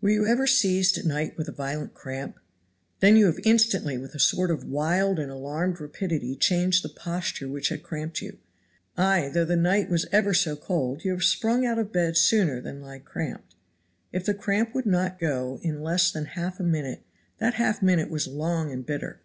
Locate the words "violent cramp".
1.52-2.38